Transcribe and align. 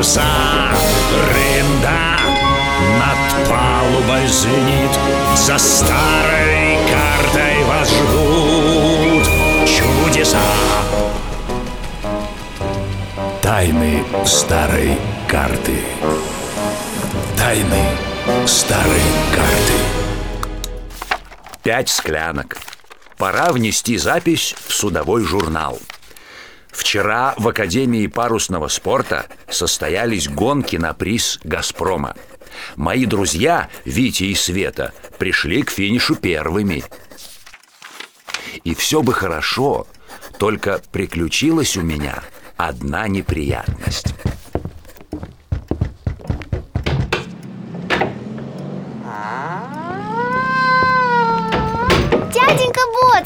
паруса 0.00 0.24
Рында 1.30 2.16
над 2.98 3.48
палубой 3.48 4.26
звенит 4.26 4.90
За 5.36 5.58
старой 5.58 6.78
картой 6.88 7.64
вас 7.64 7.90
ждут 7.90 9.26
чудеса 9.68 10.38
Тайны 13.42 14.04
старой 14.24 14.96
карты 15.28 15.76
Тайны 17.36 17.84
старой 18.46 19.02
карты 19.34 19.78
Пять 21.62 21.90
склянок. 21.90 22.56
Пора 23.18 23.52
внести 23.52 23.98
запись 23.98 24.54
в 24.66 24.72
судовой 24.72 25.22
журнал. 25.24 25.78
Вчера 26.72 27.34
в 27.36 27.48
Академии 27.48 28.06
парусного 28.06 28.68
спорта 28.68 29.26
состоялись 29.48 30.28
гонки 30.28 30.76
на 30.76 30.94
приз 30.94 31.40
«Газпрома». 31.44 32.14
Мои 32.76 33.06
друзья, 33.06 33.68
Витя 33.84 34.24
и 34.24 34.34
Света, 34.34 34.92
пришли 35.18 35.62
к 35.62 35.70
финишу 35.70 36.16
первыми. 36.16 36.84
И 38.64 38.74
все 38.74 39.02
бы 39.02 39.12
хорошо, 39.12 39.86
только 40.38 40.80
приключилась 40.92 41.76
у 41.76 41.82
меня 41.82 42.22
одна 42.56 43.08
неприятность. 43.08 44.14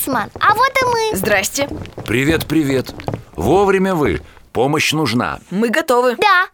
Боцман, 0.05 0.31
а 0.41 0.55
вот 0.55 0.71
и 0.81 0.85
мы 0.85 1.17
Здрасте, 1.17 1.69
Привет, 2.07 2.47
привет. 2.47 2.95
Вовремя 3.37 3.95
вы. 3.95 4.21
Помощь 4.53 4.93
нужна. 4.93 5.41
мы 5.51 5.69
готовы 5.69 6.17
Да, 6.17 6.47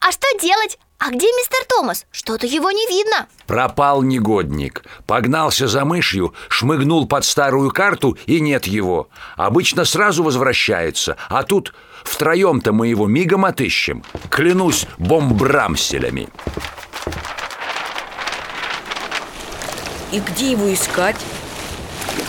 а 0.00 0.10
что 0.10 0.26
делать? 0.40 0.78
А 0.98 1.10
где 1.10 1.26
мистер 1.26 1.64
Томас? 1.68 2.06
Что-то 2.10 2.46
его 2.46 2.70
не 2.70 2.86
видно 2.88 3.28
Пропал 3.46 4.02
негодник. 4.02 4.84
Погнался 5.06 5.68
за 5.68 5.84
мышью, 5.84 6.34
шмыгнул 6.48 7.06
под 7.06 7.24
старую 7.24 7.70
карту 7.70 8.16
и 8.26 8.40
нет 8.40 8.66
его. 8.66 9.08
Обычно 9.36 9.84
сразу 9.84 10.22
возвращается, 10.22 11.16
а 11.28 11.42
тут 11.44 11.74
втроем-то 12.04 12.72
мы 12.72 12.88
его 12.88 13.06
мигом 13.06 13.44
отыщем. 13.44 14.02
Клянусь 14.30 14.86
бомбрамселями. 14.98 16.28
И 20.12 20.20
где 20.20 20.52
его 20.52 20.72
искать? 20.72 21.16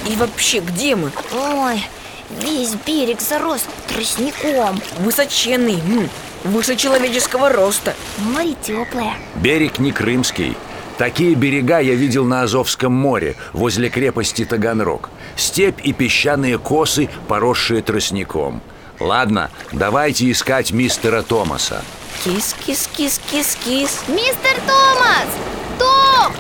И 0.08 0.16
вообще, 0.16 0.60
где 0.60 0.96
мы? 0.96 1.12
Ой, 1.34 1.84
весь 2.42 2.76
берег 2.86 3.20
зарос 3.20 3.66
тростником 3.90 4.82
Высоченный, 5.00 5.80
выше 6.44 6.76
человеческого 6.78 7.50
роста 7.50 7.94
Море 8.20 8.56
теплое 8.62 9.16
Берег 9.36 9.80
не 9.80 9.92
крымский. 9.92 10.56
Такие 10.98 11.36
берега 11.36 11.80
я 11.80 11.94
видел 11.94 12.26
на 12.26 12.42
Азовском 12.42 12.92
море, 12.92 13.36
возле 13.54 13.90
крепости 13.90 14.46
Таганрог. 14.46 15.12
Степь 15.36 15.86
и 15.86 15.94
песчаные 15.94 16.58
косы, 16.58 17.08
поросшие 17.28 17.84
тростником. 17.84 18.64
Ладно, 19.00 19.52
давайте 19.72 20.32
искать 20.32 20.72
мистера 20.72 21.22
Томаса. 21.22 21.84
Кис-кис-кис-кис-кис 22.24 24.06
Мистер 24.08 24.60
Томас! 24.66 25.28
Том! 25.78 26.34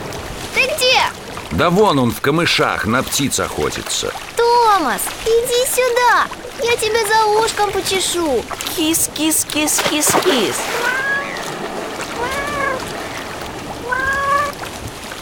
Ты 0.55 0.61
где? 0.61 1.26
Да 1.51 1.69
вон 1.69 1.99
он 1.99 2.11
в 2.11 2.21
камышах 2.21 2.85
на 2.85 3.03
птиц 3.03 3.39
охотится. 3.39 4.11
Томас, 4.35 5.01
иди 5.25 5.65
сюда 5.65 6.27
Я 6.63 6.75
тебя 6.75 7.05
за 7.07 7.25
ушком 7.43 7.71
почешу 7.71 8.43
Кис-кис-кис-кис-кис 8.75 10.55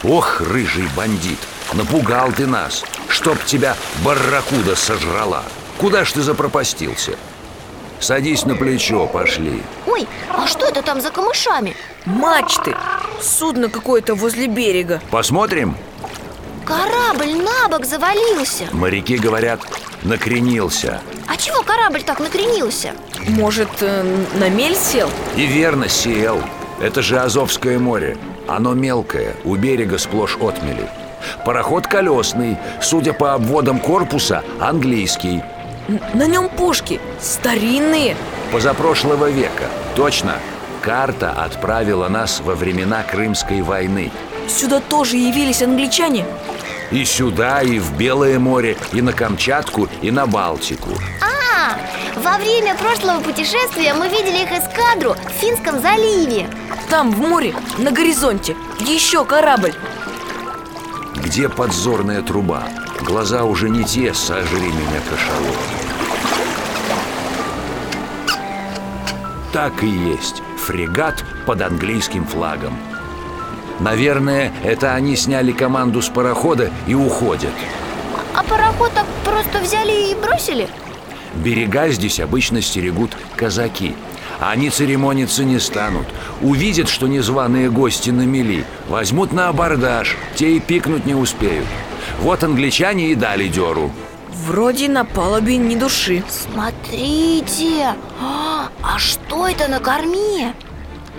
Ох, 0.03 0.41
рыжий 0.41 0.87
бандит, 0.95 1.39
напугал 1.73 2.31
ты 2.31 2.45
нас 2.45 2.83
Чтоб 3.07 3.43
тебя 3.45 3.75
барракуда 4.03 4.75
сожрала 4.75 5.43
Куда 5.77 6.05
ж 6.05 6.13
ты 6.13 6.21
запропастился? 6.21 7.17
Садись 7.99 8.45
на 8.45 8.55
плечо, 8.55 9.07
пошли 9.07 9.63
Ой, 9.87 10.07
а 10.29 10.47
что 10.47 10.65
это 10.65 10.81
там 10.81 11.01
за 11.01 11.11
камышами? 11.11 11.75
Мачты 12.05 12.75
Судно 13.21 13.69
какое-то 13.69 14.15
возле 14.15 14.47
берега 14.47 15.01
Посмотрим? 15.11 15.77
Корабль 16.65 17.35
на 17.35 17.67
бок 17.69 17.85
завалился. 17.85 18.65
Моряки 18.71 19.17
говорят, 19.17 19.61
накренился. 20.03 20.99
А 21.27 21.37
чего 21.37 21.61
корабль 21.63 22.01
так 22.03 22.19
накренился? 22.19 22.91
Может, 23.29 23.69
э, 23.81 24.03
на 24.39 24.49
мель 24.49 24.75
сел? 24.75 25.09
И 25.35 25.45
верно 25.45 25.87
сел. 25.87 26.41
Это 26.81 27.01
же 27.01 27.19
Азовское 27.19 27.77
море. 27.79 28.17
Оно 28.47 28.73
мелкое, 28.73 29.35
у 29.43 29.55
берега 29.55 29.97
сплошь 29.97 30.37
отмели. 30.37 30.87
Пароход 31.45 31.87
колесный, 31.87 32.57
судя 32.81 33.13
по 33.13 33.33
обводам 33.33 33.79
корпуса, 33.79 34.43
английский. 34.59 35.43
Н- 35.87 35.99
На 36.13 36.25
нем 36.27 36.49
пушки 36.49 36.99
Старинные. 37.21 38.15
Позапрошлого 38.51 39.29
века, 39.29 39.65
точно. 39.95 40.35
Карта 40.81 41.31
отправила 41.31 42.07
нас 42.09 42.41
во 42.41 42.53
времена 42.53 43.01
Крымской 43.03 43.61
войны 43.61 44.11
Сюда 44.47 44.79
тоже 44.79 45.17
явились 45.17 45.61
англичане? 45.61 46.25
И 46.91 47.03
сюда, 47.03 47.61
и 47.61 47.79
в 47.79 47.97
Белое 47.97 48.39
море, 48.39 48.77
и 48.93 49.01
на 49.01 49.11
Камчатку, 49.11 49.89
и 50.01 50.11
на 50.11 50.27
Балтику. 50.27 50.91
А, 51.21 51.77
во 52.15 52.37
время 52.37 52.75
прошлого 52.75 53.21
путешествия 53.21 53.93
мы 53.93 54.07
видели 54.07 54.43
их 54.43 54.51
эскадру 54.51 55.13
в 55.13 55.39
Финском 55.39 55.81
заливе. 55.81 56.47
Там, 56.89 57.11
в 57.11 57.19
море, 57.19 57.55
на 57.79 57.91
горизонте 57.91 58.55
Еще 58.79 59.25
корабль. 59.25 59.73
Где 61.15 61.49
подзорная 61.49 62.21
труба? 62.21 62.63
Глаза 63.01 63.43
уже 63.43 63.69
не 63.69 63.83
те, 63.83 64.13
сожри 64.13 64.67
меня 64.67 65.01
кашалот 65.09 65.57
Так 69.51 69.83
и 69.83 69.87
есть. 69.87 70.43
Фрегат 70.65 71.23
под 71.45 71.61
английским 71.61 72.25
флагом 72.25 72.77
Наверное, 73.79 74.53
это 74.63 74.93
они 74.93 75.15
сняли 75.15 75.51
команду 75.51 76.01
с 76.01 76.09
парохода 76.09 76.71
и 76.87 76.93
уходят 76.93 77.51
А 78.33 78.43
пароход 78.43 78.91
так 78.93 79.05
просто 79.23 79.59
взяли 79.59 80.11
и 80.11 80.15
бросили? 80.15 80.67
Берега 81.35 81.89
здесь 81.89 82.19
обычно 82.19 82.61
стерегут 82.61 83.17
казаки 83.35 83.95
Они 84.39 84.69
церемониться 84.69 85.43
не 85.43 85.59
станут 85.59 86.07
Увидят, 86.41 86.87
что 86.87 87.07
незваные 87.07 87.69
гости 87.69 88.11
на 88.11 88.21
мели 88.21 88.63
Возьмут 88.87 89.33
на 89.33 89.49
абордаж 89.49 90.15
Те 90.35 90.55
и 90.55 90.59
пикнуть 90.61 91.05
не 91.05 91.13
успеют 91.13 91.67
Вот 92.19 92.43
англичане 92.43 93.09
и 93.09 93.15
дали 93.15 93.49
дёру 93.49 93.91
Вроде 94.45 94.87
на 94.87 95.03
палубе 95.03 95.57
ни 95.57 95.75
души 95.75 96.23
Смотрите! 96.29 97.93
А, 98.21 98.69
а 98.81 98.97
что 98.99 99.47
это 99.47 99.67
на 99.67 99.79
корме? 99.79 100.53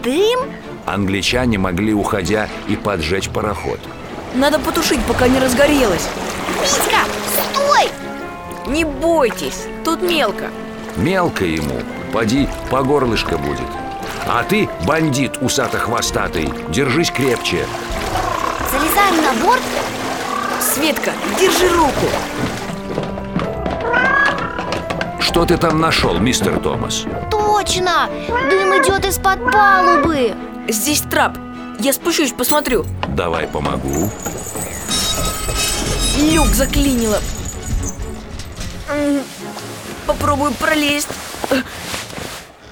Дым? 0.03 0.41
Англичане 0.87 1.59
могли, 1.59 1.93
уходя, 1.93 2.49
и 2.69 2.77
поджечь 2.77 3.29
пароход 3.29 3.81
Надо 4.35 4.61
потушить, 4.61 5.01
пока 5.07 5.27
не 5.27 5.41
разгорелось 5.41 6.09
Витька, 6.63 7.01
стой! 7.53 7.91
Не 8.67 8.85
бойтесь, 8.85 9.67
тут 9.85 10.01
мелко 10.01 10.45
Мелко 10.97 11.45
ему, 11.45 11.81
поди, 12.13 12.49
по 12.71 12.85
горлышко 12.85 13.37
будет 13.37 13.67
А 14.29 14.45
ты, 14.45 14.69
бандит 14.87 15.39
усато-хвостатый, 15.41 16.53
держись 16.69 17.11
крепче 17.11 17.67
Залезаем 18.71 19.17
на 19.25 19.45
борт? 19.45 19.63
Светка, 20.61 21.11
держи 21.41 21.69
руку 21.69 22.07
Что 25.19 25.45
ты 25.45 25.57
там 25.57 25.81
нашел, 25.81 26.19
мистер 26.19 26.61
Томас? 26.61 27.05
Точно! 27.31 28.09
Дым 28.29 28.71
идет 28.81 29.05
из-под 29.05 29.51
палубы 29.51 30.35
Здесь 30.69 31.01
трап 31.01 31.39
Я 31.79 31.93
спущусь, 31.93 32.33
посмотрю 32.33 32.85
Давай 33.09 33.47
помогу 33.47 34.11
Люк 36.19 36.49
заклинило 36.49 37.21
Попробую 40.07 40.53
пролезть 40.53 41.09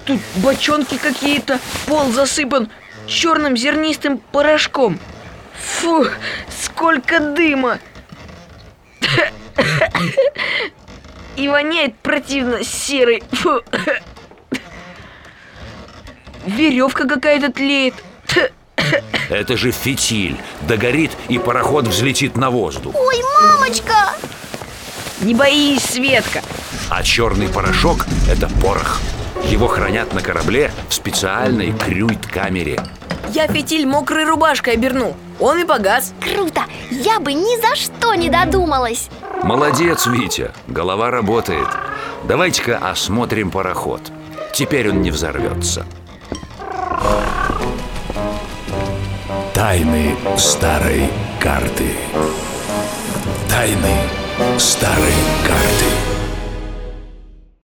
Тут 0.05 0.21
бочонки 0.37 0.99
какие-то, 0.99 1.59
пол 1.87 2.11
засыпан 2.13 2.69
черным 3.07 3.57
зернистым 3.57 4.19
порошком. 4.19 4.99
Фу, 5.55 6.07
сколько 6.63 7.21
дыма! 7.21 7.79
И 11.37 11.49
воняет 11.49 11.97
противно 11.99 12.63
серый. 12.63 13.23
Фу. 13.33 13.63
Веревка 16.47 17.07
какая-то 17.07 17.53
тлеет. 17.53 17.95
Это 19.31 19.57
же 19.57 19.71
фитиль. 19.71 20.37
Догорит, 20.63 21.13
и 21.29 21.39
пароход 21.39 21.89
взлетит 21.89 22.37
на 22.37 22.51
воздух. 22.51 22.95
Ой, 22.95 23.23
мамочка! 23.41 24.15
Не 25.21 25.35
боись, 25.35 25.83
Светка. 25.83 26.43
А 26.91 27.03
черный 27.03 27.49
порошок– 27.49 28.07
это 28.31 28.49
порох. 28.61 29.01
Его 29.45 29.69
хранят 29.69 30.13
на 30.13 30.21
корабле 30.21 30.71
в 30.89 30.95
специальной 30.95 31.73
крюйт-камере. 31.73 32.81
Я 33.33 33.47
фитиль 33.49 33.87
мокрой 33.87 34.25
рубашкой 34.25 34.75
обернул. 34.75 35.17
Он 35.41 35.59
и 35.59 35.65
погас. 35.65 36.13
Круто! 36.21 36.65
Я 36.91 37.21
бы 37.21 37.33
ни 37.33 37.61
за 37.61 37.75
что 37.75 38.15
не 38.15 38.29
додумалась 38.29 39.09
Молодец, 39.43 40.07
Витя, 40.07 40.53
голова 40.69 41.11
работает. 41.11 41.69
Давайте-ка 42.25 42.79
осмотрим 42.79 43.51
пароход. 43.51 44.01
Теперь 44.53 44.91
он 44.91 45.03
не 45.03 45.11
взорвется. 45.11 45.87
Тайны 49.65 50.15
старой 50.37 51.09
карты. 51.41 51.89
Тайны 53.49 53.97
старой 54.59 55.15
карты. 55.49 56.24